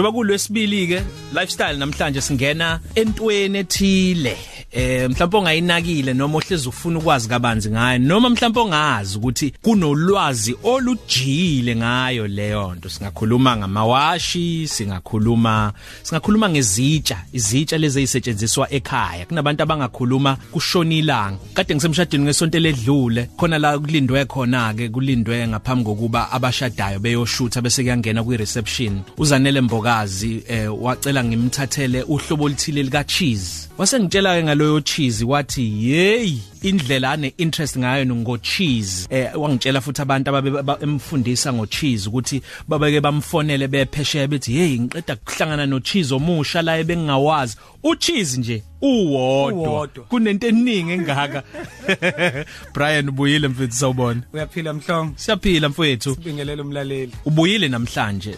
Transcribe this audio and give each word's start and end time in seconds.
Njoba 0.00 0.12
kulwesibili 0.12 0.86
ke 0.88 1.02
lifestyle 1.32 1.76
namhlanje 1.76 2.20
singena 2.20 2.80
entweni 2.94 3.58
ethile. 3.58 4.36
Eh 4.72 5.10
mhlawumbe 5.10 5.36
ongayinakile 5.38 6.14
noma 6.14 6.38
ohlezi 6.38 6.68
ufuna 6.68 6.98
ukwazi 6.98 7.28
kabanzi 7.28 7.70
ngayo 7.70 7.98
noma 7.98 8.30
mhlawumbe 8.30 8.60
ongazi 8.60 9.18
ukuthi 9.18 9.52
kunolwazi 9.62 10.56
olujiyile 10.62 11.76
ngayo 11.76 12.26
leyo 12.28 12.74
nto. 12.74 12.88
Singakhuluma 12.88 13.56
ngamawashi 13.56 14.68
singakhuluma 14.68 15.72
singakhuluma 16.02 16.48
ngezitsha 16.48 17.16
izitsha 17.32 17.78
lezi 17.78 18.02
ezisetshenziswa 18.02 18.72
ekhaya. 18.72 19.26
Kunabantu 19.26 19.62
abangakhuluma 19.62 20.36
kushona 20.52 20.94
ilanga. 20.94 21.38
Kade 21.54 21.74
ngisemshadweni 21.74 22.24
ngesonto 22.24 22.58
ledlule 22.58 23.28
khona 23.36 23.58
la 23.58 23.78
kulindwe 23.78 24.24
khona 24.24 24.74
ke 24.74 24.88
kulindwe 24.88 25.48
ngaphambi 25.48 25.84
kokuba 25.84 26.30
abashadayo 26.32 26.98
beyoshutha 26.98 27.60
bese 27.60 27.82
kuyangena 27.82 28.24
kwi 28.24 28.36
reception 28.36 29.02
uzanele 29.18 29.60
mbokazi 29.60 30.42
eh 30.48 30.82
wacela 30.82 31.24
ngimthathele 31.24 32.02
uhlobo 32.02 32.44
oluthile 32.44 32.82
lika 32.82 33.04
cheese 33.04 33.68
wasengitshela 33.78 34.36
ke 34.36 34.42
ngaloyo 34.60 34.80
cheese 34.80 35.24
wathi 35.24 35.70
hey 35.80 36.38
indlela 36.62 37.12
ane 37.12 37.34
interest 37.38 37.78
ngayo 37.78 38.14
ngo 38.14 38.38
cheese 38.38 39.06
eh 39.10 39.30
wangitshela 39.34 39.80
futhi 39.80 40.02
abantu 40.02 40.28
ababe 40.30 40.74
emfundisa 40.82 41.52
ngo 41.52 41.66
cheese 41.66 42.08
ukuthi 42.08 42.42
babeke 42.68 43.00
bamfonele 43.00 43.68
bephesheya 43.68 44.28
bethi 44.28 44.52
hey 44.52 44.78
ngiqeda 44.78 45.16
kuhlangana 45.16 45.66
no 45.66 45.80
cheese 45.80 46.14
omusha 46.14 46.62
la 46.62 46.78
ebengingawazi. 46.78 47.56
U 47.82 47.96
cheese 47.96 48.38
nje 48.38 48.62
uwodwa. 48.82 49.88
Kunento 50.08 50.46
eningi 50.46 50.92
engaka. 50.92 51.42
Brian 52.74 53.08
ubuyile 53.08 53.48
mfethu 53.48 53.74
sawubona. 53.74 54.22
Uyaphila 54.32 54.72
mhlongo. 54.72 55.12
Siyaphila 55.16 55.68
mfethu. 55.68 56.14
Sibingelele 56.14 56.62
umlaleli. 56.62 57.12
Ubuyile 57.24 57.68
namhlanje. 57.68 58.36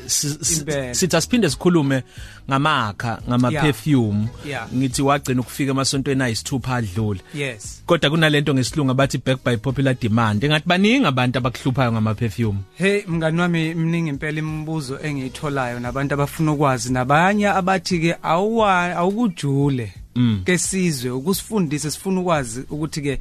Sithi 0.92 1.16
asiphinde 1.16 1.50
sikhulume 1.50 2.02
ngamakha 2.48 3.18
ngama 3.28 3.50
perfume 3.50 4.28
ngithi 4.74 5.02
wagcina 5.02 5.40
ukufika 5.40 5.70
emasontweni 5.70 6.22
ayisithupha 6.22 6.74
adlule. 6.76 7.20
Yes. 7.34 7.82
Kodwa 7.86 8.10
kunalento 8.10 8.54
ngesilungu 8.54 8.90
abathi 8.90 9.18
back 9.18 9.44
by 9.44 9.56
popular 9.56 9.94
demand. 10.00 10.44
Engathi 10.44 10.68
baningi 10.68 11.06
abantu 11.06 11.38
abakuhluphayo 11.38 11.92
ngama 11.92 12.14
perfume 12.14 12.58
hey 12.74 13.02
mngani 13.08 13.40
wami 13.40 13.74
mningi 13.74 14.08
impela 14.08 14.38
imibuzo 14.38 14.98
engiyitholayo 15.02 15.80
nabantu 15.80 16.14
abafuna 16.14 16.52
ukwazi. 16.52 16.92
Nabanye 16.92 17.48
abathi 17.48 17.98
ke 17.98 18.16
awuwa 18.22 18.96
awukujule 18.96 19.31
mm. 20.14 20.42
ke 20.44 20.58
sizwe 20.58 21.10
ukusifundisa 21.10 21.90
sifuna 21.90 22.20
ukwazi 22.20 22.60
ukuthi 22.70 23.02
ke 23.02 23.18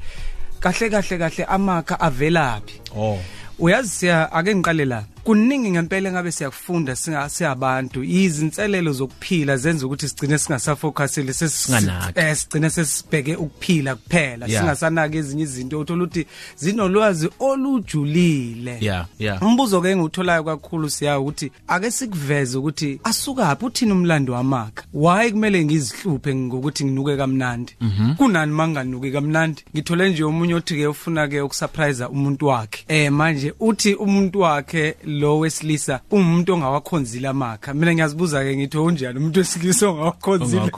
kahle 0.60 0.90
kahle 0.90 1.18
kahle 1.18 1.44
amakha 1.44 2.00
avelaphi. 2.00 2.80
Oh. 2.96 3.18
Uyazi 3.58 3.88
siya 3.88 4.32
ake 4.32 4.54
ngiqale 4.54 4.84
la. 4.84 5.04
Kuningi 5.24 5.70
ngempela 5.70 6.12
ngabe 6.12 6.32
siyakufunda 6.32 6.96
singabantu 6.96 8.04
izinselelo 8.04 8.92
zokuphila 8.92 9.56
zenza 9.56 9.86
ukuthi 9.86 10.08
sigcine 10.08 10.38
singasafocusile 10.38 11.32
sesinganaki 11.32 12.36
sigcine 12.36 12.70
sesibheke 12.70 13.36
ukuphila 13.36 13.94
kuphela 13.94 14.48
singasanaki 14.48 15.16
ezinye 15.16 15.42
izinto 15.42 15.80
uthola 15.80 16.04
ukuthi 16.04 16.26
zinolwazi 16.56 17.28
olujulile. 17.38 18.78
Yeah 18.80 19.06
yeah. 19.18 19.42
Umbuzo 19.42 19.80
ke 19.80 19.90
engiutholayo 19.90 20.44
kakhulu 20.44 20.90
siya 20.90 21.20
ukuthi 21.20 21.52
ake 21.68 21.90
sikuveze 21.90 22.58
ukuthi 22.58 23.00
asukaphi 23.04 23.64
uthini 23.64 23.92
umlando 23.92 24.32
wamakha 24.32 24.84
why 24.94 25.30
kumele 25.30 25.64
ngizihluphe 25.64 26.34
ngokuthi 26.34 26.84
nginuke 26.84 27.16
kamnandi? 27.16 27.76
Mhm. 27.80 28.14
kunani 28.14 28.52
manganuki 28.52 29.10
kamnandi? 29.10 29.64
Ngithole 29.74 30.10
nje 30.10 30.24
umunye 30.24 30.54
othi 30.54 30.74
ke 30.74 30.86
ufuna 30.86 31.28
ke 31.28 31.40
ukusurprise 31.40 32.04
umuntu 32.04 32.46
wakhe. 32.46 32.84
Eh 32.88 33.12
manje 33.12 33.54
uthi 33.60 33.94
umuntu 33.94 34.40
wakhe 34.40 34.96
lo 35.20 35.38
wesilisa 35.38 36.00
umuntu 36.10 36.54
ongawakhonzile 36.54 37.28
amakha. 37.28 37.74
Mina 37.74 37.94
ngiyazibuza 37.94 38.44
ke 38.44 38.56
ngithi 38.56 38.78
unjani 38.78 39.18
umuntu 39.18 39.38
wesilisa 39.38 39.88
ongawakhonzile 39.88 40.70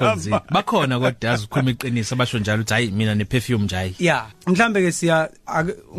bakhona 0.50 0.98
kodwa 0.98 1.30
yazi 1.30 1.44
ukhuluma 1.44 1.70
iqiniso 1.70 2.16
basho 2.16 2.38
njalo 2.38 2.62
ukuthi 2.62 2.74
hayi 2.74 2.90
mina 2.90 3.14
ne 3.14 3.24
perfume 3.24 3.64
nje 3.64 3.76
hayi. 3.76 3.94
Yeah 3.98 4.26
mhlambe 4.46 4.82
ke 4.82 4.92
siya 4.92 5.30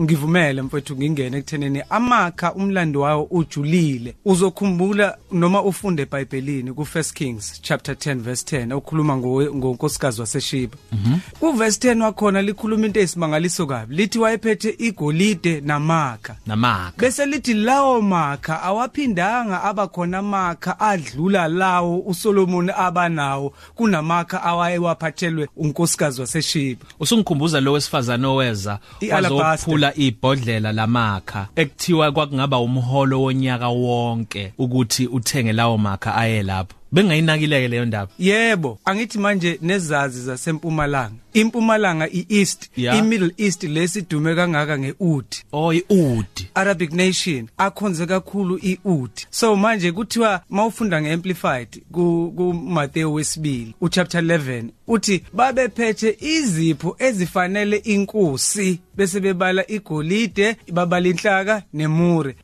ngivumele 0.01 0.61
mfowethu 0.61 0.95
ngingene 0.95 1.37
ekutheneni 1.37 1.81
amakha 1.89 2.53
umlando 2.53 3.01
wawo 3.01 3.27
ujulile. 3.31 4.15
Uzokhumbula 4.25 5.17
noma 5.31 5.61
ufunde 5.61 6.03
eBhayibhelini 6.03 6.73
ku 6.73 6.85
First 6.85 7.13
Kings 7.13 7.61
chapter 7.61 7.95
10 7.95 8.15
verse 8.15 8.57
10 8.57 8.73
okhuluma 8.73 9.17
ngonkosikazi 9.17 10.21
waseShiba 10.21 10.77
mhm. 10.91 11.17
Ku 11.39 11.51
verse 11.51 11.93
10 11.93 12.01
wakhona 12.01 12.41
likhuluma 12.41 12.85
into 12.85 12.99
esimangaliso 12.99 13.67
kabi. 13.67 13.95
Lithi 13.95 14.19
wayephethe 14.19 14.75
igolide 14.77 15.61
namakha. 15.61 16.35
Namakha. 16.45 16.93
Bese 16.97 17.25
lithi 17.25 17.53
lawo 17.53 18.01
makha 18.25 18.63
awaphindanga 18.63 19.63
abakhona 19.63 20.21
makha 20.21 20.79
adlula 20.79 21.47
lawo 21.47 21.99
uSolomon 21.99 22.69
abanawo 22.69 23.53
kunamakha 23.75 24.43
awayewaphathelwe 24.43 25.47
unkosikazi 25.57 26.21
waseShiba 26.21 26.85
usungikhumbuza 26.99 27.61
lo 27.61 27.71
wesifazana 27.71 28.27
oweza 28.27 28.79
wazophula 29.11 29.95
ibhodlela 29.95 30.71
lamakha 30.71 31.47
ekuthiwa 31.55 32.11
kwakungaba 32.11 32.59
umholo 32.59 33.21
wonyaka 33.21 33.69
wonke 33.69 34.53
ukuthi 34.57 35.07
uthenge 35.07 35.53
lawo 35.53 35.77
makha 35.77 36.15
aye 36.15 36.43
lapho. 36.43 36.75
Bengayinakileke 36.95 37.67
leyo 37.67 37.85
ndaba. 37.85 38.11
Yebo 38.19 38.79
angithi 38.85 39.19
manje 39.19 39.59
nezazi 39.61 40.21
zasempumalanga. 40.21 41.15
Impumalanga 41.33 42.09
iEast 42.09 42.69
yeah. 42.77 42.97
iMiddle 42.97 43.31
East 43.37 43.63
lesidume 43.63 44.35
kangaka 44.35 44.79
ngeoud. 44.79 45.25
Oh 45.51 45.73
ioud. 45.73 46.25
Arabic 46.55 46.93
nation 46.93 47.47
akhonze 47.57 48.05
kakhulu 48.05 48.59
ioud. 48.61 49.11
So 49.29 49.55
manje 49.55 49.91
kuthiwa 49.91 50.41
mawufunda 50.49 51.01
ngeamplified 51.01 51.81
ku, 51.91 52.33
ku 52.37 52.53
Matthew 52.53 53.13
wesibili 53.13 53.75
uchapter 53.81 54.21
11 54.21 54.63
uthi 54.87 55.23
babephethe 55.33 56.17
izipho 56.19 56.95
ezifanele 56.99 57.77
inkosi 57.77 58.79
bese 58.95 59.19
bebala 59.19 59.71
igolide 59.71 60.55
babala 60.71 61.07
inhlaka 61.07 61.63
nemure. 61.73 62.35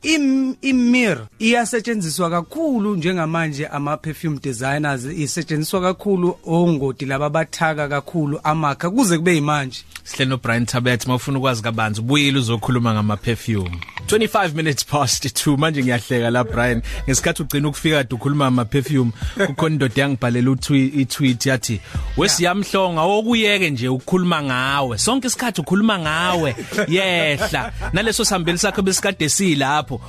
Imir 0.62 1.18
iyasetshenziswa 1.38 2.30
kakhulu 2.30 2.96
njengamanje 2.96 3.66
ama 3.66 3.96
perfume 3.96 4.38
designers 4.42 5.04
isetshenziswa 5.04 5.80
kakhulu 5.80 6.36
ongoti 6.46 7.06
laba 7.06 7.30
bathaka 7.30 7.88
kakhulu 7.88 8.40
amakha 8.44 8.90
kuze 8.90 9.18
kube 9.18 9.34
yimanje. 9.34 9.84
Sihle 10.04 10.24
no 10.24 10.36
Brian 10.36 10.66
Tabet 10.66 11.06
mawufuna 11.06 11.38
ukwazi 11.38 11.62
kabanzi 11.62 12.00
ubuyile 12.00 12.38
uzokhuluma 12.38 12.94
ngama 12.94 13.16
perfume 13.16 13.80
25 14.12 14.54
minutes 14.54 14.84
past 14.84 15.24
2 15.24 15.56
manje 15.56 15.82
ngiyahleka 15.82 16.30
la 16.30 16.44
Brian. 16.44 16.82
Ngesikhathi 17.08 17.42
ugcina 17.42 17.68
ukufika 17.68 18.04
ukhuluma 18.10 18.44
ngama 18.44 18.64
perfume 18.64 19.12
kukhona 19.46 19.72
indoda 19.74 20.02
yangibhalela 20.02 20.56
i-tweet 20.70 21.46
yathi 21.46 21.80
wesiyamhlonga 22.16 23.02
okuyeke 23.02 23.70
nje 23.70 23.88
ukukhuluma 23.88 24.42
ngawe. 24.42 24.98
Sonke 24.98 25.26
isikhathi 25.26 25.60
ukhuluma 25.60 25.98
ngawe. 25.98 26.56
Yehla. 26.88 27.72
Naleso 27.92 28.24
sambeli 28.24 28.58
sakho 28.58 28.82
besikade 28.82 29.28
silapho. 29.28 30.00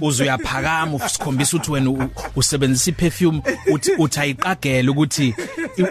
Uzuyaphakama 0.00 0.96
usikhombisa 0.96 1.56
ukuthi 1.56 1.72
wena 1.72 2.08
usebenzisa 2.36 2.90
iperfume. 2.90 3.42
Uthi 3.72 3.92
uthayiqagela 3.98 4.90
ukuthi 4.90 5.34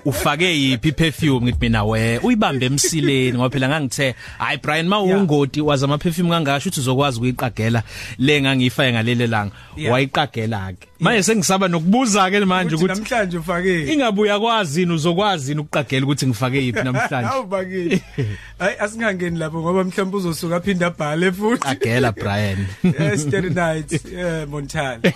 ufake 0.06 0.60
yipi 0.62 0.92
perfume 0.92 1.42
ngithi 1.42 1.58
mina 1.62 1.84
we 1.84 2.18
uyibambe 2.18 2.66
emsileni. 2.66 3.38
Ngoba 3.38 3.50
phela 3.50 3.70
ngangithe 3.70 4.16
hayi 4.38 4.58
Brian 4.58 4.88
mawungoti 4.88 5.62
waza 5.62 5.86
ama 5.86 5.98
perfume 5.98 6.30
kangasho 6.30 6.70
ukuthi 6.70 6.80
uzokwazi 6.80 7.23
ukuyiqagela 7.24 7.84
le 8.20 8.42
ngangiyifaye 8.42 8.94
ngalele 8.94 9.28
langa 9.28 9.52
wayiqagela 9.90 10.74
ke 10.76 10.88
manje 11.00 11.24
sengisaba 11.24 11.68
nokubuza 11.68 12.32
ke 12.32 12.46
manje 12.46 12.76
ukuthi 12.76 13.00
namhlanje 13.00 13.38
ufake. 13.38 13.94
ingabuya 13.94 14.40
kwazini 14.40 14.94
uzokwazi 14.94 15.56
ukuqagela 15.56 16.06
ukuthi 16.06 16.28
ngifake 16.28 16.66
yipi 16.66 16.84
namhlanje? 16.88 17.30
Awubakile 17.30 18.02
hayi 18.60 18.76
asingangeni 18.80 19.38
lapho 19.40 19.62
ngoba 19.62 19.84
mhlawumbe 19.84 20.18
uzosuka 20.18 20.56
aphinda 20.56 20.88
abhale 20.88 21.32
futhi. 21.32 21.64
Qagela 21.64 22.12
Brian. 22.12 22.68
Yesterday 23.00 23.50
night 23.50 23.94
eh 23.94 24.48
Montale 24.48 25.02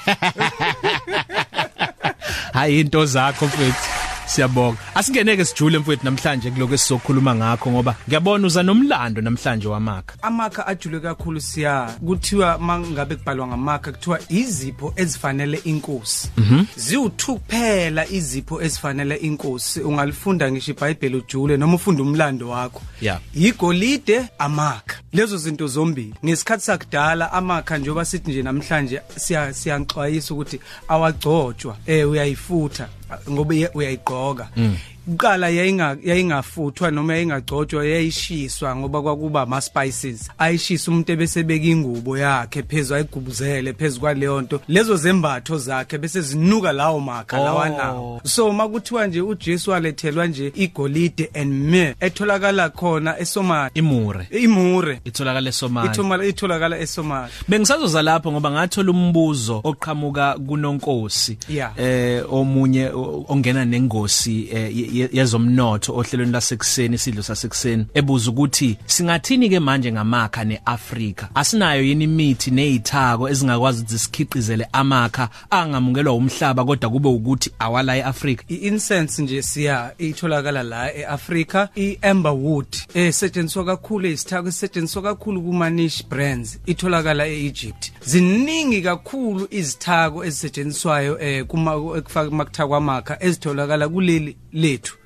hayi 2.53 2.79
into 2.79 3.05
zakho 3.05 3.45
mfethu 3.45 4.06
Siyabonga. 4.37 4.77
Asingeneke 4.95 5.45
sijule 5.45 5.77
mfowethu 5.77 6.05
namhlanje 6.05 6.51
kuloko 6.51 6.73
esizokhuluma 6.73 7.35
ngakho 7.35 7.71
ngoba 7.71 7.95
ngiyabona 8.07 8.47
uza 8.47 8.63
nomlando 8.63 9.21
namhlanje 9.21 9.67
wamakha. 9.67 10.15
Amakha 10.21 10.67
ajule 10.67 10.99
kakhulu 10.99 11.41
siya 11.41 11.93
kuthiwa 12.05 12.57
mangabe 12.57 13.15
kubhalwa 13.15 13.47
ngamakha 13.47 13.91
kuthiwa 13.91 14.19
izipho 14.29 14.93
ezifanele 14.95 15.57
inkosi. 15.63 16.29
Mm 16.37 16.43
-hmm. 16.51 16.65
Ziwu2 16.79 17.33
kuphela 17.33 18.09
izipho 18.09 18.61
ezifanele 18.61 19.15
inkosi. 19.15 19.79
Ungalifunda 19.79 20.51
ngisho 20.51 20.71
iBhayibheli 20.71 21.15
ujule 21.15 21.57
noma 21.57 21.75
ufunda 21.75 22.03
umlando 22.03 22.49
wakho. 22.49 22.81
Yeah. 23.01 23.19
Igolide 23.35 24.25
amakha. 24.39 24.96
Lezo 25.13 25.37
zinto 25.37 25.67
zombili. 25.67 26.13
Ngesikhathi 26.25 26.63
sakudala 26.63 27.31
amakha 27.31 27.77
njengoba 27.77 28.05
sithi 28.05 28.31
nje 28.31 28.43
namhlanje 28.43 29.01
siya 29.17 29.53
siyanxwayisa 29.53 30.33
ukuthi 30.33 30.59
awagcotshwa 30.87 31.77
eh 31.85 32.09
uyayifutha 32.09 32.89
ngoba 33.29 33.55
uyayigqoka 33.73 34.49
mm. 34.55 34.77
Kuqala 35.07 35.49
yayinga 35.49 35.97
yayingafuthwa 36.03 36.91
noma 36.91 37.13
yayingagcotshwa 37.13 37.85
yayishiswa 37.85 38.75
ngoba 38.75 39.01
kwakuba 39.01 39.41
ama 39.41 39.61
spices 39.61 40.29
ayishisa 40.37 40.91
umuntu 40.91 41.11
ebesebeka 41.11 41.65
ingubo 41.65 42.17
yakhe 42.17 42.63
phezulu 42.63 42.95
ayigubuzele 42.95 43.73
phezulu 43.73 44.01
kwaleyo 44.01 44.41
nto 44.41 44.61
lezo 44.67 44.95
zembatho 44.95 45.57
zakhe 45.57 45.97
bese 45.97 46.21
zinuka 46.21 46.71
lawo 46.71 46.99
makha 46.99 47.37
Oh. 47.39 47.43
lawa 47.43 47.69
nawo. 47.69 48.21
So 48.23 48.51
makuthiwa 48.53 49.07
nje 49.07 49.21
uJesu 49.21 49.71
walethelwa 49.71 50.27
nje 50.27 50.51
igolide 50.55 51.29
and 51.33 51.53
myrrh 51.53 51.95
etholakala 51.99 52.69
khona 52.69 53.19
eSomalia 53.19 53.71
imure. 53.73 54.27
Imure. 54.31 54.99
Itholakala 55.05 55.49
eSomalia 55.49 55.91
ithoma 55.91 56.25
itholakala 56.25 56.79
eSomalia 56.79 57.29
Bengisazoza 57.47 58.01
lapho 58.01 58.31
ngoba 58.31 58.51
ngathola 58.51 58.91
umbuzo 58.91 59.61
oqhamuka 59.63 60.33
kunonkosi. 60.47 61.37
Yeah. 61.49 61.71
eh 61.79 62.23
omunye 62.33 62.85
o- 62.89 63.25
ongena 63.27 63.65
nengosi 63.65 64.49
eh, 64.51 64.77
ye- 64.77 64.89
ye- 64.93 64.96
yezomnotho 65.11 65.93
ohlelweni 65.93 66.31
lasekuseni 66.31 66.95
isidlo 66.95 67.23
sasekuseni 67.23 67.85
ebuza 67.93 68.31
ukuthi 68.31 68.77
singathini 68.85 69.49
ke 69.49 69.59
manje 69.59 69.91
ngamakha 69.91 70.43
neAfrika? 70.43 71.29
Asinayo 71.35 71.83
yini 71.83 72.03
imithi 72.03 72.51
nezithako 72.51 73.29
ezingakwazi 73.29 73.81
ukuthi 73.81 73.99
sikhiqizele 73.99 74.67
amakha 74.71 75.29
angamungelwa 75.49 76.13
umhlaba 76.13 76.65
kodwa 76.65 76.89
kube 76.89 77.09
ukuthi 77.09 77.51
awala 77.59 77.97
eAfrika? 77.97 78.43
I-incense 78.47 79.21
nje 79.21 79.41
siya 79.41 79.93
itholakala 79.97 80.63
la 80.63 80.95
eAfrica 80.95 81.69
i-amber 81.75 82.31
wood 82.31 82.67
esetshenziswa 82.93 83.65
kakhulu 83.65 84.07
ezithako 84.07 84.47
esetshenziswa 84.47 85.01
kakhulu 85.01 85.41
kuma-niche 85.41 86.03
brands 86.09 86.59
itholakala 86.65 87.27
e-Egypt. 87.27 87.91
Ziningi 88.05 88.81
kakhulu 88.81 89.47
izithako 89.51 90.25
ezisetshenziswayo 90.25 91.21
eh 91.21 91.45
kuma 91.45 91.71
ekufaka 91.97 92.31
makutha 92.31 92.67
kwamakha 92.67 93.23
ezitholakala 93.23 93.89
kuleli 93.89 94.37
lethu. 94.57 94.97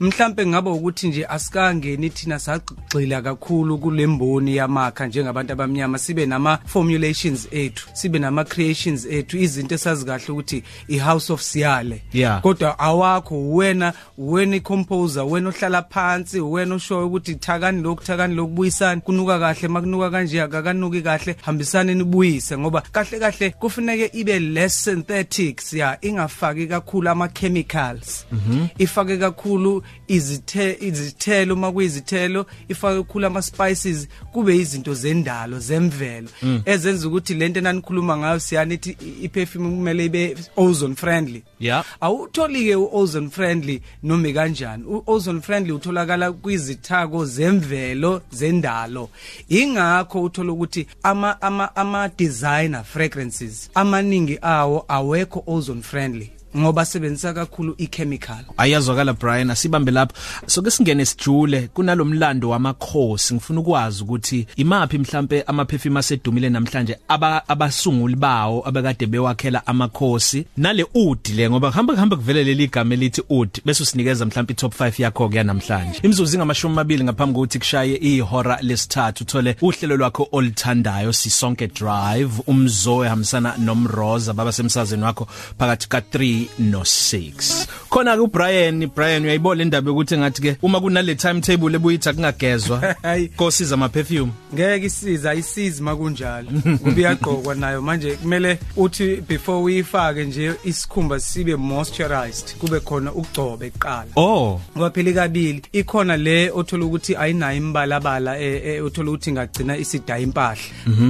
Mhlambe 0.00 0.46
ngaba 0.46 0.70
ukuthi 0.70 1.08
nje 1.08 1.26
asikangeni 1.26 2.10
thina 2.10 2.38
sagxila 2.38 3.22
kakhulu 3.22 3.78
kulemboni 3.78 4.56
yamakha 4.56 5.06
njengabantu 5.06 5.52
abamnyama 5.52 5.98
sibe 5.98 6.26
nama 6.26 6.58
formulations 6.66 7.48
ethu 7.50 7.88
sibe 7.92 8.18
nama 8.18 8.44
creations 8.44 9.06
ethu 9.06 9.38
izinto 9.38 9.74
esazi 9.74 10.04
kahle 10.04 10.26
ukuthi 10.28 10.62
i-house 10.88 11.32
of 11.32 11.42
Siyale. 11.42 12.02
Kodwa 12.42 12.78
awakho 12.78 13.50
wena 13.50 13.92
wena 14.18 14.56
icomposer 14.56 15.22
wena 15.22 15.48
ohlala 15.48 15.82
phansi 15.82 16.40
wena 16.40 16.74
oshoyo 16.74 17.06
ukuthi 17.06 17.34
thakani 17.34 17.82
lokhu 17.82 18.04
thakani 18.04 18.34
lokubuyisana 18.34 19.00
kunuka 19.00 19.38
kahle 19.38 19.68
makunuka 19.68 20.10
kanje 20.10 20.42
akakanuki 20.42 21.02
kahle 21.02 21.36
hambisane 21.42 21.94
nibuyise 21.94 22.58
ngoba 22.58 22.80
kahle 22.80 23.18
kahle 23.18 23.50
kufanele 23.50 24.10
ibe 24.12 24.38
less 24.38 24.84
synthetic 24.84 25.60
siya 25.60 25.98
ingafaki 26.00 26.66
kakhulu 26.66 27.08
ama 27.08 27.28
chemicals 27.28 28.26
ifake 29.00 29.16
kakhulu 29.16 29.82
izithe 30.08 30.76
izithelo 30.80 31.56
makuyizithelo 31.56 32.46
ifake 32.68 32.96
kakhulu 33.02 33.26
ama 33.26 33.42
spices 33.42 34.08
kube 34.32 34.56
izinto 34.56 34.94
zendalo 34.94 35.58
zemvelo 35.58 36.28
ezenza 36.64 37.08
ukuthi 37.08 37.34
lento 37.34 37.58
enanikhuluma 37.58 38.16
ngayo 38.16 38.40
siyanithi 38.40 38.96
iperfume 39.22 39.70
kumele 39.70 40.04
ibe 40.04 40.36
ozone 40.56 40.94
friendly. 40.94 41.42
Yeah. 41.60 41.84
awutholi 42.00 42.64
ke 42.64 42.76
uozone 42.76 43.30
friendly 43.30 43.82
noma 44.02 44.32
kanjani 44.32 44.84
uozone 44.84 45.40
friendly 45.40 45.72
utholakala 45.72 46.32
kwizithako 46.32 47.24
zemvelo 47.26 48.22
zendalo. 48.30 49.10
Ingakho 49.48 50.22
uthola 50.22 50.52
ukuthi 50.52 50.86
ama 51.02 51.42
ama 51.42 51.76
ama 51.76 52.08
designer 52.08 52.84
fragrances 52.84 53.70
amaningi 53.74 54.38
awo 54.42 54.84
awekho 54.88 55.44
ozone 55.46 55.82
friendly. 55.82 56.39
Ngoba 56.56 56.84
sebenzisa 56.84 57.32
kakhulu 57.32 57.74
ichemical. 57.78 58.44
Ayazwakala 58.56 59.12
Brian. 59.12 59.50
Asibambe 59.50 59.90
lapho. 59.90 60.16
Soke 60.46 60.70
singene 60.70 61.04
sijule 61.06 61.68
kunalomlando 61.74 62.48
wamakhosi. 62.48 63.34
Ngifuna 63.34 63.60
ukwazi 63.60 64.02
ukuthi 64.02 64.46
imaphi 64.56 64.98
mhlambe 64.98 65.42
ama 65.42 65.64
perfume 65.64 65.98
asedumile 65.98 66.50
namhlanje 66.50 66.96
aba 67.08 67.48
abasunguli 67.48 68.16
bawo 68.16 68.68
abekade 68.68 69.06
bewakhela 69.06 69.66
amakhosi. 69.66 70.46
Nale 70.56 70.86
udi 70.94 71.32
le 71.32 71.50
ngoba 71.50 71.70
hamba 71.70 71.96
hamba 71.96 72.16
kuvele 72.16 72.44
leli 72.44 72.64
igama 72.64 72.94
elithi 72.94 73.22
udi 73.28 73.62
bese 73.64 73.82
usinikeza 73.82 74.26
mhlambe 74.26 74.52
i-top 74.52 74.80
5 74.80 75.02
yakho 75.02 75.28
ke 75.28 75.42
namhlanje 75.42 76.00
imzuzu 76.02 76.34
ingamashumi 76.34 76.72
amabili 76.72 77.04
ngaphambi 77.04 77.34
kokuthi 77.34 77.58
kushaye 77.58 77.96
ihora 77.96 78.58
lesithathu 78.62 79.24
uthole 79.24 79.56
uhlelo 79.62 79.96
lwakho 79.96 80.28
oluthandayo 80.32 81.12
sisonke 81.12 81.66
drive 81.66 82.42
umzo 82.46 83.04
ehambisana 83.04 83.54
nomroza 83.58 84.32
baba 84.32 84.52
semsazweni 84.52 85.04
wakho 85.04 85.26
phakathi 85.58 85.88
ka 85.88 85.98
3 85.98 86.39
no 86.58 86.80
6 86.80 87.66
khona 87.90 88.16
ke 88.16 88.22
uBrian 88.22 88.86
Brian 88.86 89.22
uyayibona 89.24 89.62
indaba 89.62 89.90
ukuthi 89.90 90.18
ngathi 90.18 90.42
ke 90.42 90.56
uma 90.62 90.80
kunale 90.80 91.14
timetable 91.14 91.74
ebuyithi 91.76 92.12
kungagezwa? 92.12 92.80
Hayi. 93.02 93.28
kosiza 93.28 93.74
ama 93.74 93.88
perfume 93.88 94.32
ngeke 94.54 94.86
isiza 94.86 95.30
ayisizi 95.30 95.82
makunjalo 95.82 96.50
ngoba 96.52 97.00
iyagqokwa 97.00 97.54
nayo. 97.54 97.82
Manje 97.82 98.12
kumele 98.12 98.58
uthi 98.76 99.16
before 99.28 99.62
uyifake 99.62 100.24
nje 100.24 100.52
isikhumba 100.64 101.20
sibe 101.20 101.56
moisturized 101.56 102.56
kube 102.58 102.80
khona 102.80 103.12
ukugcoba 103.12 103.70
kuqala 103.70 104.10
oh. 104.16 104.60
Ngoba 104.76 104.90
phela 104.90 105.12
kabili 105.12 105.62
ikhona 105.72 106.16
le 106.16 106.50
othola 106.50 106.84
ukuthi 106.84 107.16
ayinayo 107.16 107.56
imbalabala 107.56 108.40
eh, 108.40 108.62
eh, 108.64 108.84
othola 108.84 109.10
ukuthi 109.10 109.30
ingagcina 109.30 109.76
isidaya 109.76 110.20
impahla. 110.20 110.62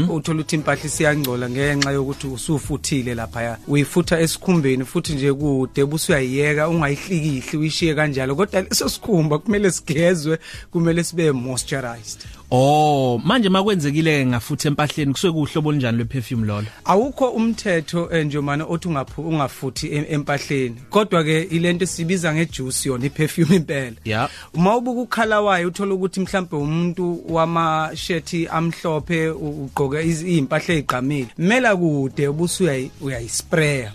Uthola 0.09 0.41
ukuthi 0.41 0.57
impahla 0.57 0.85
isiyangcola 0.85 1.51
ngenxa 1.51 1.91
yokuthi 1.91 2.27
usufuthile 2.27 3.15
lapha 3.15 3.59
uyifutha 3.69 4.21
esikhumbeni 4.21 4.85
futhi 4.85 5.13
nje 5.21 5.33
kude 5.33 5.85
busuyayiyeka 5.85 6.69
ungayihlikihli 6.69 7.59
uyishiye 7.59 7.95
kanjalo. 7.95 8.35
Kodwa 8.37 8.61
leso 8.63 8.89
sikhumba 8.89 9.39
kumele 9.39 9.71
sigezwe 9.71 10.39
kumele 10.73 11.05
sibe 11.05 11.33
moisturized. 11.33 12.21
Oh 12.53 13.21
manje 13.25 13.49
makwenzekile 13.49 14.27
ngafutha 14.27 14.69
empahleni 14.69 15.13
kusuke 15.13 15.33
kuhlobo 15.33 15.69
olunjani 15.69 15.97
lweperfume 15.99 16.47
lolo? 16.47 16.67
Awukho 16.85 17.29
umthetho 17.31 18.09
eh, 18.13 18.27
njomana 18.27 18.65
othi 18.67 18.89
ungaphu 18.89 19.23
ungafuthi 19.29 19.87
em- 19.89 20.05
empahleni. 20.11 20.77
Kodwa 20.91 21.25
ke 21.25 21.43
ilento 21.43 21.87
sibiza 21.87 22.35
ngejuice 22.35 22.89
yona 22.89 23.07
iperfume 23.07 23.57
impela. 23.57 23.93
Yeah. 24.05 24.31
uma 24.55 24.77
ubuka 24.77 25.01
ukhala 25.01 25.41
wayo 25.41 25.69
uthola 25.69 25.95
ukuthi 25.95 26.21
mhlambe 26.21 26.57
umuntu 26.57 27.23
wama 27.29 27.91
shirt 27.95 28.35
amhlophe 28.51 29.29
u- 29.31 29.65
ugqoke 29.65 29.97
iz- 30.03 30.27
izimpahla 30.29 30.75
ezigqamile 30.75 31.27
mela 31.39 31.77
kude 31.77 32.29
ubusu 32.29 32.69
uyayispray 33.01 33.87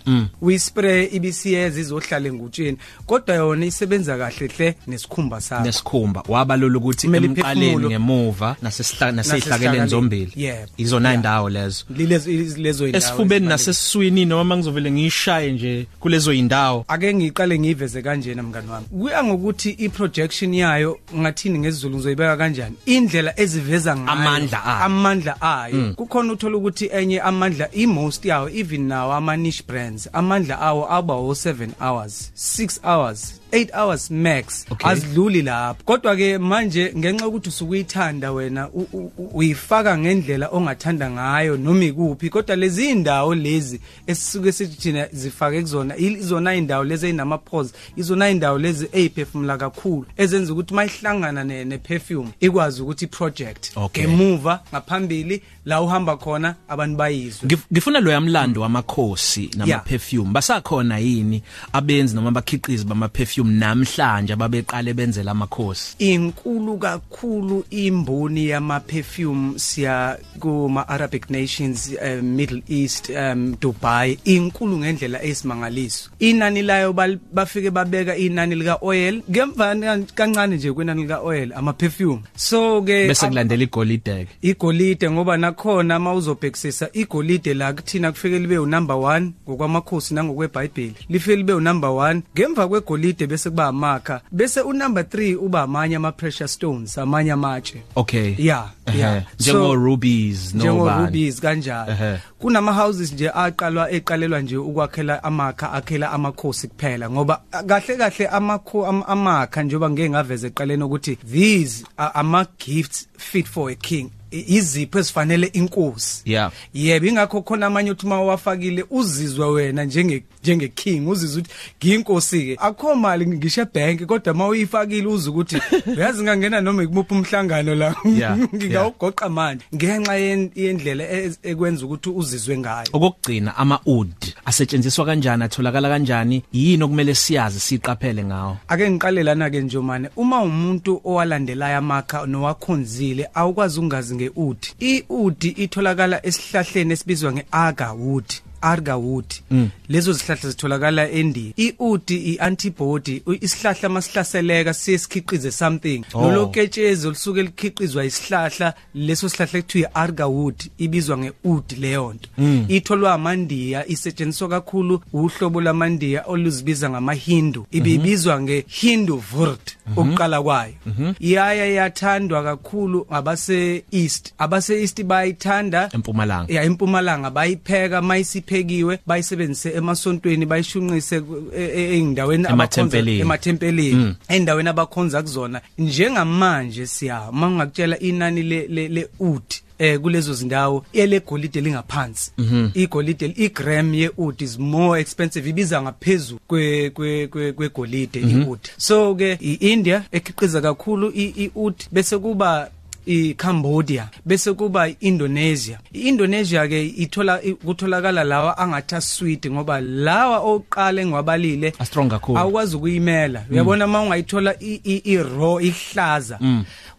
uyispray 0.42 1.06
ibisiyeza 1.18 1.80
izohlala 1.80 2.28
engutsheni 2.28 2.78
kodwa 3.06 3.36
yona 3.36 3.66
isebenza 3.66 4.18
kahle 4.18 4.48
hle 4.48 4.76
nesikhumba 4.88 5.42
sakho 5.42 5.64
nesikhumba 5.66 6.24
wabalula 6.28 6.78
ukuthi 6.78 7.08
Kumele 7.08 7.26
emqaleni 7.26 7.62
iphefumulo. 7.66 7.90
ngemuva 7.90 8.56
nasesihlaka 8.62 9.12
nasehlakeleni 9.12 9.78
Nasesihlakaleni. 9.78 9.90
zombili 9.90 10.32
Yebo. 10.36 10.72
izona 10.78 11.10
Yeah. 11.10 11.16
indawo 11.16 11.50
lezo 11.50 11.86
lilezo 11.90 12.30
lezo 12.32 12.86
indawo 12.88 12.98
esifubeni 12.98 13.46
ezibalulekile. 13.46 13.50
nasesiswini 13.50 14.26
noma 14.26 14.58
ngizovele 14.58 14.92
ngiyishaye 14.92 15.52
nje 15.52 15.88
kulezo 16.00 16.34
indawo 16.34 16.86
ake 16.88 17.14
ngiqale 17.14 17.60
ngiveze 17.60 18.02
kanjena 18.02 18.44
mngani 18.44 18.70
wami 18.70 18.86
kuya 18.88 19.24
ngokuthi 19.24 19.70
iprojection 19.70 20.54
yayo 20.54 21.00
ngathini 21.16 21.60
ngesizulu 21.60 21.96
ngizoyibeka 21.96 22.38
kanjani 22.38 22.76
indlela 22.86 23.40
eziveza 23.40 23.96
ngayo 23.98 24.12
Amandla 24.20 24.66
ayo. 24.66 24.84
amandla 24.86 25.42
ayo 25.42 25.94
kukhona 25.96 26.34
uthola 26.34 26.58
ukuthi 26.58 26.90
enye 26.94 27.22
amandla 27.22 27.70
i-most 27.74 28.26
yawo 28.26 28.50
even 28.50 28.88
nawo 28.88 29.14
ama-niche 29.14 29.64
brands 29.68 30.10
amandla 30.14 30.60
awo 30.62 30.88
aba 31.06 31.14
wo-7 31.16 31.70
hours 31.80 32.32
6 32.36 32.80
hours 32.84 33.34
8 33.52 33.70
hours 33.74 34.12
max 34.12 34.66
Okay. 34.72 34.92
azidluli 34.92 35.42
lapho 35.42 35.84
kodwa 35.86 36.16
ke 36.16 36.38
manje 36.38 36.94
ngenxa 36.98 37.28
ukuthi 37.28 37.50
usukuyithanda 37.50 38.32
wena 38.32 38.70
u- 38.70 38.88
u- 38.94 39.12
u- 39.18 39.30
uyifaka 39.34 39.98
ngendlela 39.98 40.50
ongathanda 40.52 41.12
ngayo 41.12 41.58
noma 41.58 41.84
ikuphi 41.86 42.30
kodwa 42.30 42.56
lezi 42.56 42.90
indawo 42.90 43.36
lezi 43.36 43.82
esisuke 44.08 44.52
sithi 44.52 44.76
thina 44.82 45.08
zifake 45.12 45.62
kuzona 45.62 45.98
izona 45.98 46.56
indawo 46.56 46.84
lezi 46.84 47.08
einama 47.08 47.38
pores 47.38 47.74
izona 47.96 48.30
indawo 48.30 48.58
lezi 48.60 48.88
eziphefumula 48.94 49.58
kakhulu 49.58 50.06
ezenza 50.18 50.54
ukuthi 50.54 50.74
mayihlangana 50.74 51.44
ne, 51.44 51.66
ne 51.66 51.78
perfume 51.78 52.30
ikwazi 52.40 52.82
ukuthi 52.82 53.08
project 53.08 53.72
Okay. 53.76 54.04
emuva 54.04 54.60
ngaphambili 54.74 55.42
la 55.66 55.82
uhamba 55.82 56.18
khona 56.18 56.56
abantu 56.68 56.96
bayizwe 56.98 57.48
Ngif- 57.50 57.66
ngifuna 57.74 58.00
lo 58.00 58.12
yamlando 58.12 58.62
wamakhosi 58.62 59.50
nama 59.58 59.66
Yeah. 59.70 59.84
perfume 59.84 60.32
basakhona 60.32 60.95
yini 60.98 61.44
abenzi 61.74 62.16
noma 62.16 62.30
abakhiqizi 62.30 62.86
bama 62.86 63.08
perfume 63.10 63.54
namhlanje 63.54 64.34
ababeqale 64.34 64.94
benzela 64.94 65.32
amakhosi? 65.32 65.96
Inkulu 66.00 66.78
kakhulu 66.78 67.66
imboni 67.72 68.06
imboni 68.26 68.48
yama 68.48 68.80
perfume 68.80 69.60
siya 69.60 70.18
kuma 70.40 70.88
Arabic 70.88 71.30
nations 71.30 71.92
uh, 72.02 72.22
Middle 72.22 72.62
East 72.68 73.10
um 73.10 73.56
Dubai 73.62 74.20
inkulu 74.26 74.78
ngendlela 74.78 75.24
esimangaliso 75.24 76.10
inani 76.20 76.62
layo 76.62 76.94
bafike 77.34 77.72
babeka 77.72 78.16
inani 78.16 78.56
lika 78.56 78.78
oil 78.82 79.22
ngemva 79.30 79.76
kancane 80.16 80.56
nje 80.56 80.74
kwenani 80.74 81.02
lika 81.02 81.20
oil 81.22 81.54
ama 81.54 81.74
perfume 81.74 82.22
so 82.36 82.82
ke 82.82 83.08
bese 83.08 83.28
kulandela 83.28 83.64
igolide 83.64 84.26
ke? 84.26 84.28
Igolide 84.42 85.12
ngoba 85.12 85.38
nakhona 85.38 86.00
mawuzobhekisisa 86.00 86.90
igolide 86.94 87.54
la 87.54 87.74
kuthina 87.74 88.12
kufike 88.12 88.40
libe 88.40 88.58
u 88.58 88.66
number 88.66 88.96
1 88.96 89.30
ngokwamakhosi 89.50 90.14
nangokweBhayibheli 90.14 90.85
lifike 91.10 91.36
libe 91.36 91.54
u 91.54 91.60
number 91.60 91.90
1 91.90 92.22
ngemva 92.36 92.68
kwegolide 92.68 93.28
bese 93.28 93.50
kuba 93.50 93.68
amakha 93.68 94.22
bese 94.32 94.62
u 94.62 94.74
number 94.74 95.04
3 95.04 95.36
uba 95.36 95.62
amanye 95.62 95.96
ama 95.96 96.12
precious 96.12 96.54
stones 96.54 96.98
amanye 96.98 97.32
amatshe. 97.32 97.82
Okay. 97.96 98.36
Yeah 98.38 98.70
yeah. 98.94 99.24
Njengo 99.40 99.76
rubies 99.76 100.54
no 100.54 100.64
njengo 100.64 100.90
rubies 100.90 101.42
kanjalo. 101.42 102.20
Kunama 102.40 102.74
houses 102.74 103.14
nje 103.14 103.30
aqalwa 103.30 103.92
eqalelwa 103.92 104.42
nje 104.42 104.58
ukwakhela 104.58 105.24
amakha 105.24 105.72
akhela 105.72 106.12
amakhosi 106.12 106.68
kuphela 106.68 107.10
ngoba 107.10 107.42
kahle 107.68 107.98
kahle 107.98 108.28
amakho 108.28 108.86
amakha 108.86 109.64
njengoba 109.64 109.90
ngeke 109.90 110.10
ngaveze 110.10 110.48
eqaleni 110.48 110.84
ukuthi 110.84 111.16
these 111.16 111.86
are 111.98 112.12
ama 112.14 112.48
gifts 112.60 113.08
fit 113.18 113.48
for 113.48 113.72
a 113.72 113.76
king. 113.76 114.12
Izipho 114.32 115.00
ezifanele 115.00 115.48
inkosi. 115.48 116.22
Yeah. 116.26 116.52
Yebo 116.74 117.06
ingakho 117.06 117.42
khona 117.42 117.66
amanye 117.66 117.92
uthi 117.92 118.08
mawafakile 118.08 118.86
uzizwa 118.90 119.52
wena 119.52 119.84
njenge 119.84 120.24
njenge 120.44 120.68
king 120.68 121.08
uzizwa 121.08 121.42
ukuthi 121.42 121.56
ngiyinkosi 121.80 122.46
ke 122.46 122.58
akho 122.60 122.96
mali 122.96 123.28
ngisho 123.28 123.62
ebank 123.62 124.06
kodwa 124.06 124.34
mawuyifakile 124.34 125.08
uza 125.08 125.30
ukuthi 125.30 125.62
uyazi 125.98 126.24
ngangena 126.24 126.62
noma 126.62 126.84
ikumuphi 126.84 127.14
umhlangano 127.14 127.76
la? 127.76 127.96
ngingawugoqa 128.76 129.30
manje 129.30 129.64
ngenxa 129.76 130.16
yendlela 130.56 131.04
ekwenza 131.44 131.86
ukuthi 131.86 132.10
uzizwe 132.10 132.58
ngayo. 132.58 132.88
Okugcina 132.94 133.58
ama 133.58 133.80
oud 133.86 134.16
asetshenziswa 134.46 135.06
kanjani 135.06 135.44
atholakala 135.44 135.90
kanjani? 135.90 136.44
Yini 136.54 136.84
okumele 136.84 137.16
siyazi 137.16 137.60
siqaphele 137.60 138.24
ngawo? 138.24 138.58
Ake 138.68 138.90
ngiqale 138.90 139.24
lana 139.24 139.50
ke 139.50 139.62
nje 139.62 139.80
manje 139.80 140.10
uma 140.16 140.42
umuntu 140.42 141.02
owalandelayo 141.06 141.78
amakha 141.78 142.26
nowakhonzile 142.26 143.30
awukwazi 143.34 143.80
ungazi 143.80 144.16
ngeudi 144.16 144.68
iudi 144.80 145.50
itholakala 145.50 146.26
esihlahleni 146.26 146.94
esibizwa 146.94 147.34
ngeagar 147.34 147.96
wood. 147.98 148.45
Arga 148.62 148.96
wood 148.98 149.26
mm. 149.52 149.70
lezo 149.90 150.14
zihlahla 150.14 150.50
zitholakala 150.50 151.10
eNdiya 151.12 151.54
iudi 151.58 152.18
iantibody 152.18 153.22
isihlahla 153.42 153.90
masihlaseleka 153.90 154.74
siyesikhiqize 154.74 155.52
something. 155.52 156.04
Oh. 156.14 156.22
loloketshezi 156.22 157.08
olusuke 157.08 157.44
likhiqizwa 157.44 158.06
isihlahla 158.06 158.74
leso 158.96 159.30
sihlahla 159.30 159.60
ekuthiwa 159.60 159.96
arga 159.96 160.28
wood 160.28 160.56
ibizwa 160.78 161.18
ngeud 161.18 161.64
leyo 161.80 162.14
nto. 162.14 162.30
Mm. 162.38 162.66
itholwa 162.68 163.14
amandiya 163.14 163.88
isetshenziswa 163.88 164.50
kakhulu 164.50 165.02
uhlobo 165.14 165.62
lamandiya 165.62 166.24
oluzibiza 166.28 166.90
ngamahindu. 166.90 167.68
Ibibizwa 167.72 168.36
mm 168.36 168.42
-hmm. 168.42 168.46
ngehindu 168.46 169.18
vurt 169.18 169.78
ukuqala 169.96 170.42
kwayo. 170.42 170.74
Iyaya 171.20 171.66
yathandwa 171.66 172.44
kakhulu 172.44 173.08
ngabase 173.12 173.84
east 173.92 174.34
abase 174.38 174.82
east 174.82 175.04
bayithanda 175.04 175.90
empumalanga. 175.94 176.54
Ya 176.54 176.64
empumalanga 176.64 177.30
bayipheka 177.30 178.02
mayisiphekiwe 178.46 179.00
bayisebenzise 179.08 179.70
emasontweni 179.74 180.46
bayishunqise 180.46 181.22
eindaweni 181.56 182.46
abakhonza 182.48 182.98
emathempelini. 182.98 184.16
endaweni 184.28 184.70
abakhonza 184.70 185.22
kuzona. 185.22 185.62
Njengamanje 185.78 186.86
siya 186.88 187.32
mangakutshela 187.32 188.00
inani 188.00 188.44
le 188.44 188.88
le 188.88 189.08
udi 189.20 189.62
eh 189.80 190.00
kulezo 190.00 190.34
zindawo 190.34 190.86
ele 190.94 191.20
golide 191.20 191.62
lingaphansi 191.62 192.32
igolide 192.74 193.34
igram 193.36 193.94
yeoud 193.94 194.42
is 194.42 194.60
more 194.60 195.02
expensive 195.02 195.50
ibiza 195.50 195.82
ngaphezulu 195.82 196.40
kwe 196.48 196.90
kwe 196.90 197.28
kwegolide 197.28 198.20
ioud 198.20 198.60
so 198.78 199.16
ke 199.16 199.38
iIndia 199.42 200.04
ekhiqiza 200.12 200.62
kakhulu 200.62 201.12
ioud 201.12 201.76
bese 201.92 202.18
kuba 202.18 202.70
iCambodia 203.06 204.10
bese 204.26 204.54
kuba 204.54 204.90
iIndonesia. 204.90 205.80
iIndonesia 205.94 206.68
ke 206.68 206.88
ithola 206.88 207.40
kutholakala 207.66 208.24
lawa 208.24 208.58
angatha 208.58 209.02
sweet 209.02 209.48
ngoba 209.52 209.82
lawa 209.82 210.40
oqala 210.40 211.02
engwabalile 211.02 211.74
strong 211.84 212.10
kakhulu. 212.10 212.40
awukwazi 212.40 212.76
ukuyimela. 212.76 213.44
Uyabona 213.52 213.88
mawungayithola 213.88 214.56
i 214.62 215.18
raw 215.18 215.60
ihlaza 215.62 216.40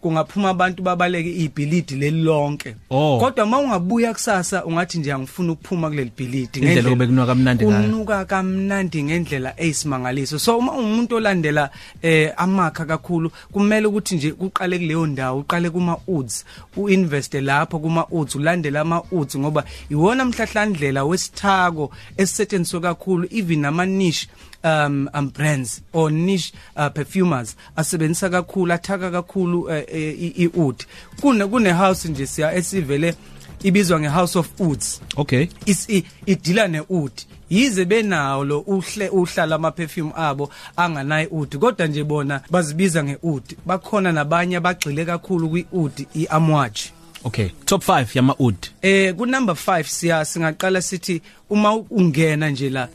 kungaphuma 0.01 0.49
abantu 0.49 0.83
babaleke 0.83 1.31
ibhilidi 1.31 1.95
lelonke 1.95 2.75
kodwa 2.89 3.45
mawungabuya 3.45 4.13
kusasa 4.13 4.65
ungathi 4.65 4.99
nje 4.99 5.13
angifuna 5.13 5.51
ukuphuma 5.51 5.89
kuleli 5.89 6.11
bhilidi 6.17 6.61
ngendlela 6.61 6.89
obekunuka 6.89 7.25
kamnandi 7.25 7.65
ngayo. 7.65 7.83
kunuka 7.83 8.25
kamnandi 8.25 9.03
ngendlela 9.03 9.53
eyisimangaliso 9.57 10.39
so 10.39 10.57
uma 10.57 10.71
umuntu 10.71 11.15
olandela 11.15 11.69
eh 12.01 12.33
amakha 12.37 12.85
kakhulu 12.85 13.31
kumele 13.51 13.87
ukuthi 13.87 14.15
nje 14.15 14.35
uqale 14.39 14.77
kuleyo 14.79 15.05
ndawo 15.07 15.39
uqale 15.39 15.69
kuma 15.69 15.96
ouds 16.07 16.45
uinveste 16.77 17.41
lapho 17.41 17.79
kuma 17.79 18.05
ouds 18.11 18.35
ulandela 18.35 18.81
ama 18.81 19.03
ouds 19.11 19.37
ngoba 19.37 19.63
iwona 19.89 20.25
mhlahlandlela 20.25 21.03
wesithako 21.03 21.91
esisetshenziswa 22.17 22.81
kakhulu 22.81 23.27
even 23.31 23.65
ama 23.65 23.85
niche 23.85 24.27
um 24.63 25.09
um 25.13 25.29
brands 25.29 25.81
or 25.93 26.11
niche 26.11 26.53
uh, 26.75 26.89
perfumers. 26.89 27.55
Asebenzisa 27.75 28.29
kakhulu 28.29 28.73
athaka 28.73 29.11
kakhulu 29.11 29.61
uh, 29.61 30.39
ioud 30.39 30.85
kune 31.21 31.45
kune 31.47 31.71
house 31.71 32.09
nje 32.09 32.27
siya 32.27 32.55
esivele 32.55 33.15
ibizwa 33.63 33.99
ngehouse 33.99 34.39
of 34.39 34.47
woods 34.59 35.01
okay. 35.15 35.47
Is 35.65 35.89
idila 36.25 36.67
neoud 36.67 37.11
yize 37.49 37.85
benawo 37.85 38.45
lo 38.45 38.59
uhle 38.59 39.09
uhlala 39.09 39.55
ama 39.55 39.71
perfume 39.71 40.11
abo 40.15 40.49
anganayi 40.75 41.27
oud 41.31 41.57
kodwa 41.57 41.87
nje 41.87 42.03
bona 42.03 42.41
bazibiza 42.51 43.03
ngeoud 43.03 43.43
bakhona 43.65 44.11
nabanye 44.11 44.57
abagxile 44.57 45.05
kakhulu 45.05 45.49
kwioud 45.49 46.07
iamwatch 46.13 46.81
Okay. 47.23 47.49
Top 47.65 47.83
5 47.83 48.05
yama 48.13 48.35
oud 48.39 48.55
eh 48.81 49.15
ku 49.15 49.25
number 49.25 49.55
5 49.55 49.83
siya 49.83 50.25
singaqala 50.25 50.81
sithi 50.81 51.21
uma 51.49 51.75
ungena 51.75 52.49
nje 52.49 52.69
la 52.69 52.89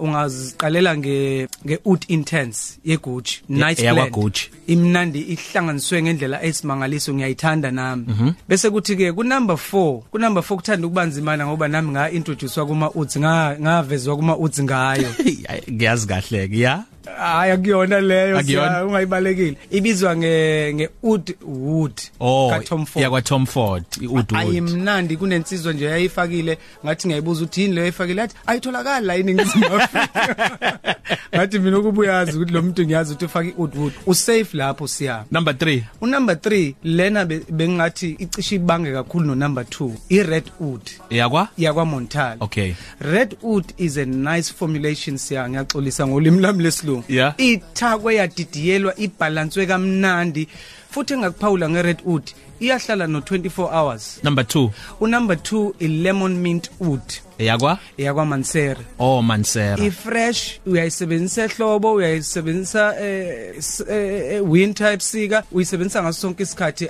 ungaziqalela 0.00 0.96
nge 0.96 1.48
nge 1.66 1.78
oud 1.84 2.04
intense 2.08 2.78
ye 2.84 2.96
Gucci 2.96 3.42
nice 3.48 3.82
blend. 3.82 4.12
Gucci. 4.12 4.50
Imnandi 4.66 5.20
ihlanganiswe 5.20 6.02
ngendlela 6.02 6.42
esimangaliso 6.42 7.14
ngiyayithanda 7.14 7.70
nami. 7.70 8.04
Mm 8.08 8.14
-hmm. 8.20 8.34
bese 8.48 8.70
kuthi 8.70 8.96
ke 8.96 9.12
ku 9.12 9.24
number 9.24 9.56
4 9.56 10.00
ku 10.10 10.18
number 10.18 10.42
4 10.42 10.56
kuthanda 10.56 10.86
ukubanzimana 10.86 11.46
ngoba 11.46 11.68
nami 11.68 11.90
nga 11.90 12.10
introducewa 12.10 12.66
kuma 12.66 12.86
ouds 12.94 13.18
nga 13.18 13.56
ngavezwa 13.60 14.16
kuma 14.16 14.34
ouds 14.34 14.62
ngayo. 14.62 15.08
Ngiyazi 15.72 16.06
kahle 16.06 16.48
ke 16.48 16.58
ya? 16.58 16.84
Hayi 17.18 17.52
akuyona 17.52 18.00
leyo 18.00 18.40
ungayibalekile. 18.86 19.56
Ibizwa 19.70 20.16
nge 20.16 20.74
nge 20.74 20.88
oud 21.04 21.34
wood 21.42 22.00
oh, 22.20 22.50
ka 22.50 22.60
Tom 22.60 22.86
Ford. 22.86 23.02
yakwa 23.02 23.22
Tom 23.22 23.46
Ford 23.46 23.84
ioud 24.00 24.12
wood. 24.12 24.34
ayimnandi 24.34 25.16
kunensizwa 25.16 25.72
nje 25.72 25.84
yayifakile. 25.84 26.58
Ngathi 26.84 27.08
ngayibuza 27.08 27.44
ukuthi 27.44 27.68
yini 27.82 27.88
leyo 27.88 27.88
efakile 27.88 28.22
athi 28.22 28.36
ayitholakala 28.46 29.00
la 29.00 29.16
iningizimu 29.16 29.66
Afrika. 29.66 30.78
Ngathi 31.34 31.58
mina 31.58 31.78
ukubuyazi 31.78 32.36
ukuthi 32.36 32.52
lo 32.52 32.62
muntu 32.62 32.84
ngiyazi 32.84 33.12
ukuthi 33.12 33.24
ufaka 33.24 33.48
ioud 33.48 33.76
wood. 33.76 33.92
Usafe 34.06 34.56
lapho 34.56 34.88
siya. 34.88 35.24
Number 35.30 35.54
3 35.54 35.82
u 36.00 36.06
number 36.06 36.34
3 36.34 36.74
lena 36.84 37.24
bengathi 37.24 38.16
icishe 38.18 38.54
ibange 38.54 38.92
kakhulu 38.92 39.26
no 39.26 39.34
number 39.34 39.64
2 39.64 39.90
i 40.08 40.22
red 40.22 40.44
oud. 40.60 40.80
Yakwa? 41.10 41.48
Yakwa 41.58 41.84
Montal 41.86 42.36
okay. 42.40 42.74
Red 43.00 43.36
oud 43.44 43.64
is 43.78 43.96
a 43.96 44.04
nice 44.04 44.52
formulation 44.52 45.16
siya 45.18 45.48
ngiyaxolisa 45.48 46.06
ngolimi 46.06 46.40
lami 46.40 46.62
lesilungu. 46.62 47.04
Yeah. 47.08 47.34
ithakwe 47.36 48.14
yadidiyelwa 48.14 48.98
ibalanswe 48.98 49.66
kamnandi 49.66 50.48
futhi 50.90 51.14
engakuphawula 51.14 51.68
ngered 51.70 52.02
oud 52.06 52.22
iyahlala 52.60 53.06
no 53.06 53.18
24 53.20 53.70
hours. 53.72 54.20
Number 54.22 54.44
2 54.44 54.70
u 55.00 55.06
number 55.06 55.36
2 55.36 55.72
i 55.80 55.88
lemon 55.88 56.36
mint 56.36 56.70
oud. 56.80 57.02
Yakwa 57.38 57.78
yakwa 57.98 58.26
Mansera 58.26 58.80
oh 58.98 59.22
Mansera 59.22 59.76
i 59.84 59.90
fresh 59.90 60.60
uyayisebenzisa 60.66 61.44
ehlobo 61.44 61.92
uyayisebenzisa 61.94 62.94
eh 63.00 64.42
winter 64.42 64.92
ebusika 64.92 65.42
uyisebenzisa 65.52 66.02
ngaso 66.02 66.20
sonke 66.20 66.42
isikhathi. 66.42 66.88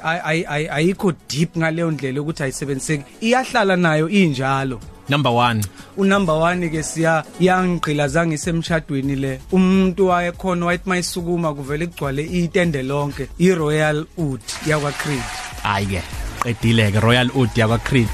Ayikho 0.70 1.12
deep 1.28 1.56
ngaleyo 1.56 1.90
ndlela 1.90 2.20
ukuthi 2.20 2.42
ayisebenziseki. 2.42 3.04
Iyahlala 3.20 3.76
nayo 3.76 4.08
injalo. 4.08 4.80
Number 5.08 5.32
1 5.32 5.62
unumber 5.96 6.34
1 6.34 6.70
ke 6.70 6.82
siya 6.82 7.24
yangigqila 7.40 8.08
zange 8.08 8.34
isemshadweni 8.34 9.16
le. 9.16 9.40
Umuntu 9.52 10.06
wayekhona 10.06 10.66
wayithi 10.66 10.88
mayisukuma 10.88 11.54
kuvele 11.54 11.86
kugcwale 11.86 12.22
itende 12.22 12.82
lonke. 12.82 13.28
I 13.38 13.54
Royal 13.54 14.06
Oud 14.18 14.40
yakwa 14.66 14.92
Creed 14.92 15.24
hayi 15.62 15.86
ke 15.92 16.02
qedile 16.42 16.92
ke 16.92 17.00
Royal 17.00 17.30
Oud 17.34 17.50
yakwa 17.56 17.78
Creed 17.78 18.08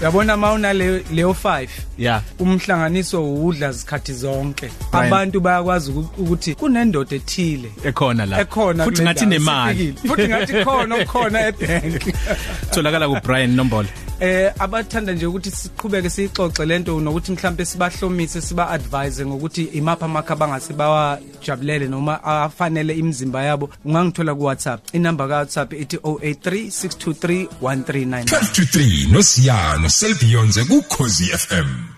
uyabona 0.00 0.36
mawuna 0.36 0.72
leyo 0.72 1.36
5 1.44 1.68
yeah 1.98 2.22
umhlanganiso 2.38 3.34
udla 3.34 3.72
zikhathi 3.72 4.12
zonke. 4.12 4.70
Brian. 4.92 5.06
abantu 5.06 5.40
bayakwazi 5.40 5.90
uku- 5.90 6.22
ukuthi 6.22 6.54
kunendoda 6.54 7.16
ethile. 7.16 7.72
Ekhona 7.84 8.26
la. 8.26 8.40
Ekhona 8.40 8.84
futhi 8.84 8.96
kule 8.96 9.04
ngathi 9.04 9.26
ndawo, 9.26 9.38
nemali. 9.40 9.78
Sifikile. 9.78 10.08
futhi 10.14 10.28
ngathi 10.28 10.64
khona 10.64 10.94
okukhona 10.94 11.46
ebank 11.46 12.02
tholakala 12.72 13.08
ku 13.08 13.16
Brian 13.26 13.50
Nombolo. 13.56 13.88
Eh 14.24 14.52
abathanda 14.58 15.12
nje 15.12 15.26
ukuthi 15.26 15.50
siqhubeke 15.50 16.10
siyixoxe 16.10 16.64
lento 16.64 17.00
nokuthi 17.00 17.32
mhlambe 17.32 17.64
sibahlomise 17.64 18.40
siba 18.40 18.70
advise 18.70 19.26
ngokuthi 19.26 19.62
imapha 19.62 20.04
amakha 20.04 20.36
bangase 20.36 20.72
bawajabulele 20.72 21.88
noma 21.88 22.24
afanele 22.24 22.94
imizimba 22.94 23.42
yabo. 23.42 23.70
Ungangithola 23.84 24.34
ku 24.34 24.44
WhatsApp 24.44 24.80
inamba 24.94 25.28
ka 25.28 25.36
WhatsApp 25.36 25.72
ithi 25.72 25.96
083 25.96 26.70
623 26.70 27.48
1399 27.60 28.24
12 28.24 28.52
to 28.52 28.62
3 28.62 29.12
nosiyano 29.12 29.88
selbionze 29.88 30.64
ku 30.64 30.82
Khosi 30.82 31.24
FM 31.24 31.93